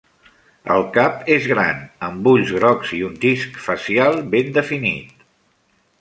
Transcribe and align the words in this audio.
El 0.75 0.85
cap 0.95 1.27
és 1.35 1.45
gran, 1.51 1.83
amb 2.09 2.31
ulls 2.33 2.55
grocs 2.57 2.95
i 3.01 3.03
un 3.11 3.15
disc 3.27 3.61
facial 3.67 4.19
ben 4.37 4.51
definit. 4.61 5.15